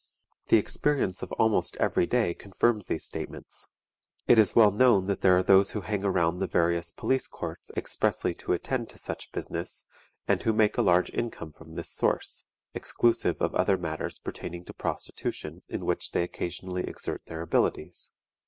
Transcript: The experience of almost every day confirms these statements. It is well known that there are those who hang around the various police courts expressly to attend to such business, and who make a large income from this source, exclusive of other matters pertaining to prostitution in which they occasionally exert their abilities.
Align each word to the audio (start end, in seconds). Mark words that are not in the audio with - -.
The 0.47 0.57
experience 0.57 1.21
of 1.21 1.31
almost 1.33 1.75
every 1.77 2.07
day 2.07 2.33
confirms 2.33 2.87
these 2.87 3.03
statements. 3.05 3.67
It 4.25 4.39
is 4.39 4.55
well 4.55 4.71
known 4.71 5.05
that 5.05 5.21
there 5.21 5.37
are 5.37 5.43
those 5.43 5.69
who 5.77 5.81
hang 5.81 6.03
around 6.03 6.39
the 6.39 6.47
various 6.47 6.89
police 6.89 7.27
courts 7.27 7.69
expressly 7.77 8.33
to 8.33 8.53
attend 8.53 8.89
to 8.89 8.97
such 8.97 9.31
business, 9.31 9.85
and 10.27 10.41
who 10.41 10.53
make 10.53 10.75
a 10.75 10.81
large 10.81 11.11
income 11.13 11.51
from 11.51 11.75
this 11.75 11.91
source, 11.91 12.45
exclusive 12.73 13.43
of 13.43 13.53
other 13.53 13.77
matters 13.77 14.17
pertaining 14.17 14.65
to 14.65 14.73
prostitution 14.73 15.61
in 15.69 15.85
which 15.85 16.09
they 16.09 16.23
occasionally 16.23 16.83
exert 16.87 17.27
their 17.27 17.41
abilities. 17.43 18.11